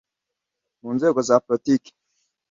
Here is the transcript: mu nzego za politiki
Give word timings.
mu 0.81 0.89
nzego 0.97 1.19
za 1.29 1.35
politiki 1.45 1.91